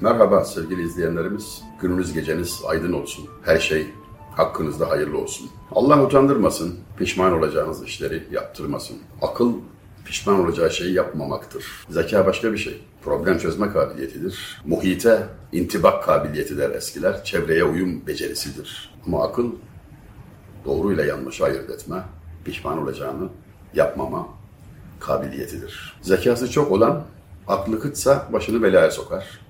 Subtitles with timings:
[0.00, 1.62] Merhaba sevgili izleyenlerimiz.
[1.80, 3.28] Gününüz geceniz aydın olsun.
[3.44, 3.86] Her şey
[4.36, 5.50] hakkınızda hayırlı olsun.
[5.72, 8.96] Allah utandırmasın, pişman olacağınız işleri yaptırmasın.
[9.22, 9.52] Akıl
[10.04, 11.64] pişman olacağı şeyi yapmamaktır.
[11.90, 12.80] Zeka başka bir şey.
[13.02, 14.62] Problem çözme kabiliyetidir.
[14.64, 17.24] Muhite intibak kabiliyeti der eskiler.
[17.24, 18.94] Çevreye uyum becerisidir.
[19.06, 19.50] Ama akıl
[20.64, 22.02] doğruyla yanlış ayırt etme,
[22.44, 23.28] pişman olacağını
[23.74, 24.28] yapmama
[25.00, 26.00] kabiliyetidir.
[26.02, 27.02] Zekası çok olan
[27.48, 29.40] aklı kıtsa başını belaya sokar.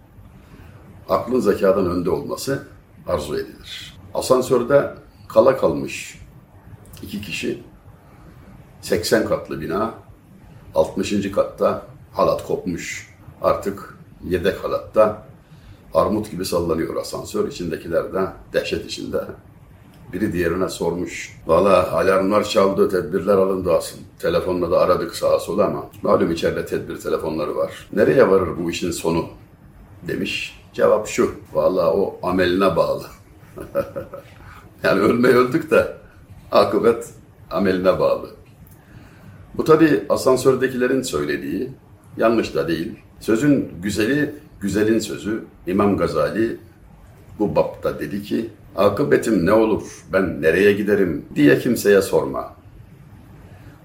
[1.09, 2.67] Aklın zekadan önde olması
[3.07, 3.99] arzu edilir.
[4.15, 4.95] Asansörde
[5.29, 6.21] kala kalmış
[7.03, 7.63] iki kişi
[8.81, 9.95] 80 katlı bina
[10.75, 11.33] 60.
[11.33, 13.15] katta halat kopmuş.
[13.43, 15.27] Artık yedek halatta
[15.95, 17.49] armut gibi sallanıyor asansör.
[17.49, 19.25] İçindekiler de dehşet içinde.
[20.13, 21.41] Biri diğerine sormuş.
[21.47, 24.03] Valla alarmlar çaldı, tedbirler alındı aslında.
[24.19, 27.89] Telefonla da aradık sağa sola ama malum içeride tedbir telefonları var.
[27.93, 29.25] Nereye varır bu işin sonu?
[30.09, 30.61] Demiş.
[30.73, 31.31] Cevap şu.
[31.53, 33.07] Valla o ameline bağlı.
[34.83, 35.97] yani ölmeyi öldük de
[36.53, 37.09] akıbet
[37.51, 38.31] ameline bağlı.
[39.55, 41.71] Bu tabi asansördekilerin söylediği,
[42.17, 42.93] yanlış da değil.
[43.21, 46.57] Sözün güzeli, güzelin sözü İmam Gazali
[47.39, 49.83] bu bapta dedi ki, akıbetim ne olur,
[50.13, 52.55] ben nereye giderim diye kimseye sorma.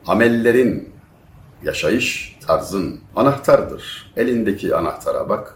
[0.08, 0.89] Amellerin,
[1.64, 4.13] yaşayış tarzın anahtardır.
[4.17, 5.56] Elindeki anahtara bak,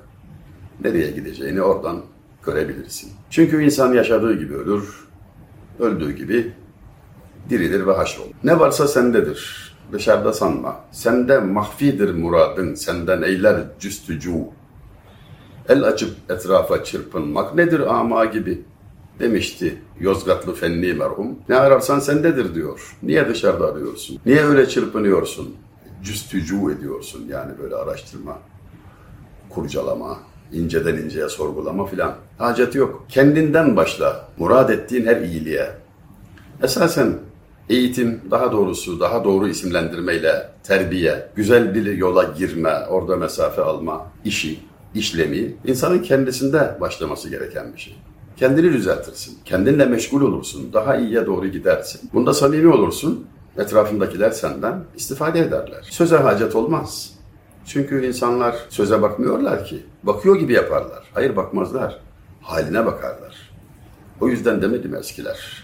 [0.83, 2.01] nereye gideceğini oradan
[2.45, 3.11] görebilirsin.
[3.29, 5.07] Çünkü insan yaşadığı gibi ölür,
[5.79, 6.53] öldüğü gibi
[7.49, 8.29] dirilir ve haşrolur.
[8.43, 9.69] Ne varsa sendedir.
[9.91, 10.79] Dışarıda sanma.
[10.91, 14.45] Sende mahfidir muradın, senden eyler cüstücu.
[15.69, 18.61] El açıp etrafa çırpınmak nedir ama gibi
[19.19, 21.39] demişti Yozgatlı Fenni merhum.
[21.49, 22.97] Ne ararsan sendedir diyor.
[23.03, 24.19] Niye dışarıda arıyorsun?
[24.25, 25.55] Niye öyle çırpınıyorsun?
[26.03, 28.39] Cüstücu ediyorsun yani böyle araştırma,
[29.49, 30.17] kurcalama,
[30.53, 32.15] inceden inceye sorgulama filan.
[32.37, 33.05] Hacet yok.
[33.09, 34.29] Kendinden başla.
[34.37, 35.69] Murad ettiğin her iyiliğe.
[36.63, 37.13] Esasen
[37.69, 44.59] eğitim, daha doğrusu daha doğru isimlendirmeyle terbiye, güzel bir yola girme, orada mesafe alma işi,
[44.95, 47.95] işlemi insanın kendisinde başlaması gereken bir şey.
[48.39, 52.09] Kendini düzeltirsin, kendinle meşgul olursun, daha iyiye doğru gidersin.
[52.13, 53.25] Bunda samimi olursun,
[53.57, 55.87] etrafındakiler senden istifade ederler.
[55.89, 57.13] Söze hacet olmaz.
[57.65, 59.83] Çünkü insanlar söze bakmıyorlar ki.
[60.03, 61.03] Bakıyor gibi yaparlar.
[61.13, 61.99] Hayır bakmazlar.
[62.41, 63.51] Haline bakarlar.
[64.21, 65.63] O yüzden demedim eskiler.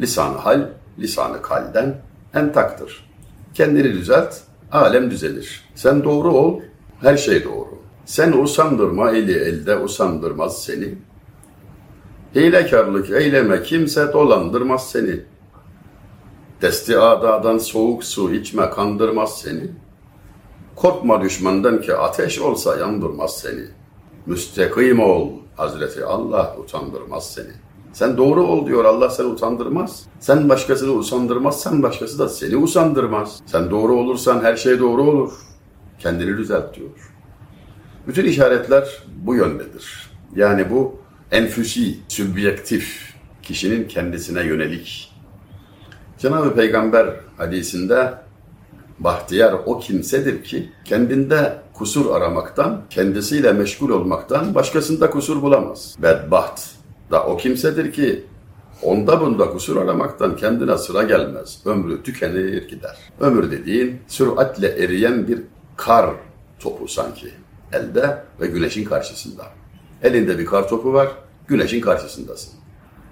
[0.00, 0.68] Lisanı hal,
[0.98, 1.96] lisanı kalden
[2.34, 3.10] entaktır.
[3.54, 4.34] Kendini düzelt,
[4.72, 5.64] alem düzelir.
[5.74, 6.60] Sen doğru ol,
[7.00, 7.78] her şey doğru.
[8.04, 10.94] Sen usandırma eli elde usandırmaz seni.
[12.34, 15.20] Hilekarlık eyleme kimse dolandırmaz seni.
[16.62, 19.70] Desti adadan soğuk su içme kandırmaz seni.
[20.76, 23.64] Korkma düşmandan ki ateş olsa yandırmaz seni.
[24.26, 27.50] Müstekim ol Hazreti Allah utandırmaz seni.
[27.92, 30.06] Sen doğru ol diyor Allah seni utandırmaz.
[30.20, 33.40] Sen başkasını usandırmazsan başkası da seni usandırmaz.
[33.46, 35.32] Sen doğru olursan her şey doğru olur.
[35.98, 37.12] Kendini düzelt diyor.
[38.06, 40.10] Bütün işaretler bu yöndedir.
[40.36, 41.03] Yani bu
[41.34, 45.12] enfüsi, sübjektif, kişinin kendisine yönelik.
[46.18, 47.06] Cenab-ı Peygamber
[47.36, 48.14] hadisinde
[48.98, 55.96] bahtiyar o kimsedir ki kendinde kusur aramaktan, kendisiyle meşgul olmaktan başkasında kusur bulamaz.
[56.02, 56.60] Bedbaht
[57.10, 58.24] da o kimsedir ki
[58.82, 61.58] onda bunda kusur aramaktan kendine sıra gelmez.
[61.64, 62.96] Ömrü tükenir gider.
[63.20, 65.42] Ömür dediğin süratle eriyen bir
[65.76, 66.10] kar
[66.58, 67.30] topu sanki
[67.72, 69.44] elde ve güneşin karşısında.
[70.02, 71.08] Elinde bir kar topu var,
[71.48, 72.52] güneşin karşısındasın.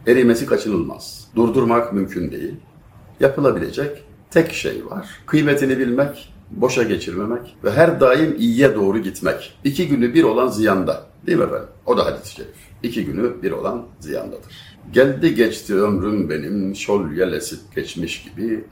[0.06, 1.28] Erimesi kaçınılmaz.
[1.36, 2.54] Durdurmak mümkün değil.
[3.20, 5.08] Yapılabilecek tek şey var.
[5.26, 9.58] Kıymetini bilmek, boşa geçirmemek ve her daim iyiye doğru gitmek.
[9.64, 11.06] İki günü bir olan ziyanda.
[11.26, 11.68] Değil mi efendim?
[11.86, 12.56] O da hadis-i şerif.
[12.82, 14.76] İki günü bir olan ziyandadır.
[14.92, 18.64] Geldi geçti ömrüm benim şol yel esip geçmiş gibi.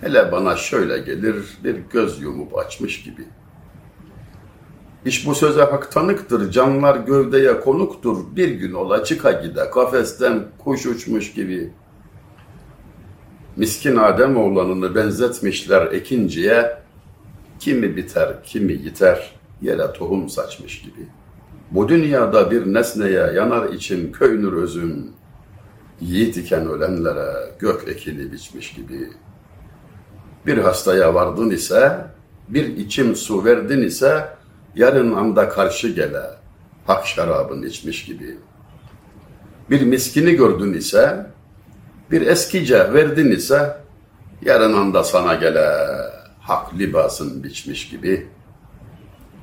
[0.00, 3.24] Hele bana şöyle gelir bir göz yumup açmış gibi.
[5.04, 8.16] İş bu söze hak tanıktır, canlar gövdeye konuktur.
[8.36, 11.72] Bir gün ola çıka gide, kafesten kuş uçmuş gibi.
[13.56, 16.78] Miskin Adem oğlanını benzetmişler ekinciye.
[17.58, 21.08] Kimi biter, kimi yiter, yere tohum saçmış gibi.
[21.70, 25.06] Bu dünyada bir nesneye yanar içim köynür özüm.
[26.00, 29.08] Yiğit iken ölenlere gök ekini biçmiş gibi.
[30.46, 31.98] Bir hastaya vardın ise,
[32.48, 34.37] bir içim su verdin ise,
[34.74, 36.22] yarın anda karşı gele,
[36.86, 38.38] hak şarabın içmiş gibi.
[39.70, 41.26] Bir miskini gördün ise,
[42.10, 43.78] bir eskice verdin ise,
[44.42, 45.70] Yarın anda sana gele
[46.40, 48.28] hak libasın biçmiş gibi.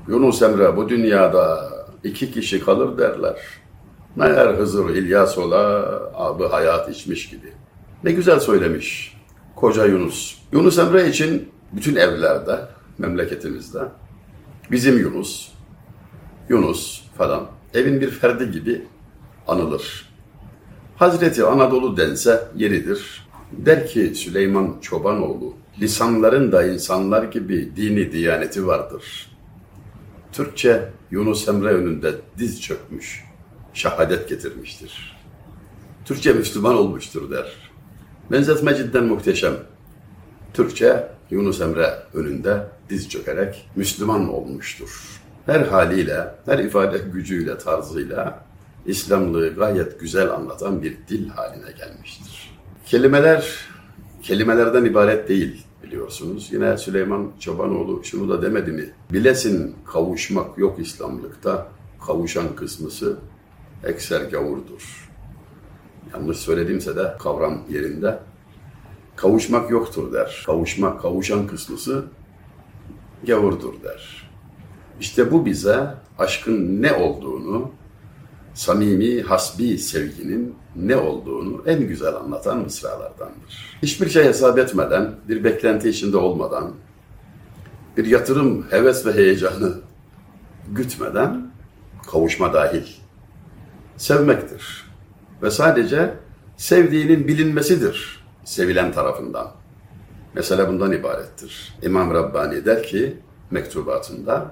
[0.08, 1.70] Yunus Emre bu dünyada
[2.04, 3.36] iki kişi kalır derler.
[4.16, 7.54] Meğer Hızır İlyas ola abi hayat içmiş gibi.
[8.04, 9.18] Ne güzel söylemiş
[9.56, 10.38] koca Yunus.
[10.52, 12.60] Yunus Emre için bütün evlerde,
[12.98, 13.80] memleketimizde
[14.72, 15.52] bizim Yunus,
[16.50, 18.82] Yunus falan evin bir ferdi gibi
[19.48, 20.10] anılır.
[20.96, 23.26] Hazreti Anadolu dense yeridir.
[23.52, 29.32] Der ki Süleyman Çobanoğlu, lisanların da insanlar gibi dini diyaneti vardır.
[30.32, 33.24] Türkçe Yunus Emre önünde diz çökmüş,
[33.74, 35.16] şehadet getirmiştir.
[36.06, 37.72] Türkçe Müslüman olmuştur der.
[38.32, 39.54] Benzetme cidden muhteşem.
[40.54, 45.22] Türkçe Yunus Emre önünde diz çökerek Müslüman olmuştur.
[45.46, 48.46] Her haliyle, her ifade gücüyle, tarzıyla
[48.86, 52.58] İslamlığı gayet güzel anlatan bir dil haline gelmiştir.
[52.86, 53.68] Kelimeler
[54.22, 56.50] kelimelerden ibaret değil biliyorsunuz.
[56.52, 58.90] Yine Süleyman Çobanoğlu şunu da demedi mi?
[59.14, 61.68] Bilesin kavuşmak yok İslamlıkta,
[62.06, 63.18] kavuşan kısmısı
[63.84, 65.10] ekser gavurdur.
[66.14, 68.20] Yanlış söyledimse de kavram yerinde.
[69.16, 70.44] Kavuşmak yoktur der.
[70.46, 72.06] Kavuşmak, kavuşan kısmısı
[73.28, 74.32] gavurdur der.
[75.00, 75.88] İşte bu bize
[76.20, 77.72] aşkın ne olduğunu,
[78.54, 83.78] samimi, hasbi sevginin ne olduğunu en güzel anlatan mısralardandır.
[83.84, 86.72] Hiçbir şey hesap etmeden, bir beklenti içinde olmadan,
[87.98, 89.74] bir yatırım, heves ve heyecanı
[90.72, 91.52] gütmeden
[92.12, 92.84] kavuşma dahil
[93.98, 94.86] sevmektir.
[95.42, 96.14] Ve sadece
[96.58, 99.52] sevdiğinin bilinmesidir sevilen tarafından.
[100.34, 101.74] Mesele bundan ibarettir.
[101.82, 103.18] İmam Rabbani der ki
[103.52, 104.52] mektubatında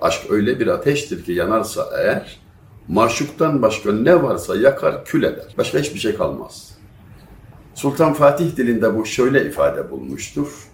[0.00, 2.40] aşk öyle bir ateştir ki yanarsa eğer
[2.88, 5.54] maşuktan başka ne varsa yakar kül eder.
[5.58, 6.76] Başka hiçbir şey kalmaz.
[7.74, 10.68] Sultan Fatih dilinde bu şöyle ifade bulmuştur.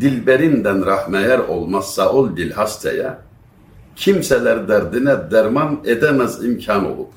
[0.00, 3.18] Dilberinden rahmeyer olmazsa ol dil hastaya,
[3.96, 7.12] kimseler derdine derman edemez imkan olup.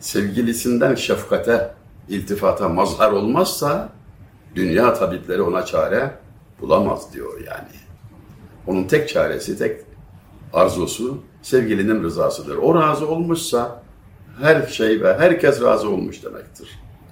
[0.00, 1.77] Sevgilisinden şefkate,
[2.08, 3.88] iltifata mazhar olmazsa,
[4.54, 6.14] dünya tabipleri ona çare
[6.60, 7.68] bulamaz diyor yani.
[8.66, 9.80] Onun tek çaresi, tek
[10.52, 12.56] arzusu sevgilinin rızasıdır.
[12.56, 13.82] O razı olmuşsa
[14.40, 16.68] her şey ve herkes razı olmuş demektir.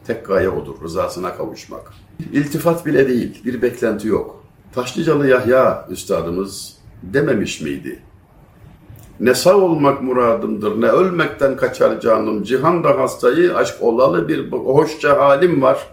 [0.07, 1.93] Tek gaye odur, rızasına kavuşmak.
[2.33, 4.45] İltifat bile değil, bir beklenti yok.
[4.75, 8.03] Taşlıcalı Yahya üstadımız dememiş miydi?
[9.21, 12.43] Ne sağ olmak muradımdır, ne ölmekten kaçar canım.
[12.43, 15.87] Cihanda hastayı aşk olalı bir hoşça halim var.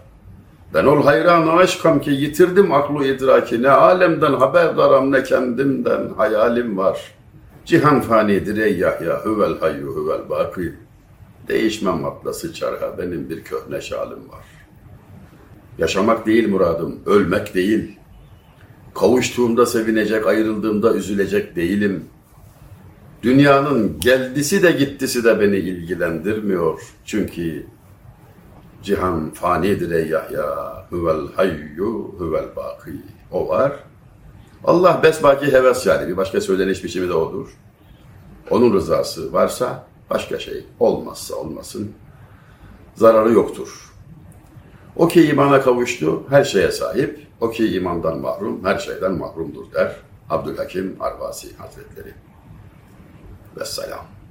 [0.74, 3.62] Ben ol hayranı aşkam ki yitirdim aklı idraki.
[3.62, 7.24] Ne alemden haberdaram ne kendimden hayalim var.''
[7.64, 10.74] Cihan fanidir ey Yahya, hüvel hayyu hüvel baki.
[11.48, 14.44] Değişmem atlası çarha, benim bir köhne şalim var.
[15.78, 17.98] Yaşamak değil muradım, ölmek değil.
[18.94, 22.04] Kavuştuğumda sevinecek, ayrıldığımda üzülecek değilim.
[23.24, 26.80] Dünyanın geldisi de gittisi de beni ilgilendirmiyor.
[27.04, 27.66] Çünkü
[28.82, 32.90] cihan fanidir ey Yahya, hüvel hayyu hüvel baki.
[33.32, 33.72] O var,
[34.64, 37.48] Allah besbaki heves yani bir başka söyleniş biçimi de odur.
[38.50, 41.92] Onun rızası varsa başka şey olmazsa olmasın
[42.94, 43.92] zararı yoktur.
[44.96, 49.96] O ki imana kavuştu her şeye sahip, o ki imandan mahrum her şeyden mahrumdur der
[50.30, 52.14] Abdülhakim Arvasi Hazretleri.
[53.56, 54.23] Vesselam.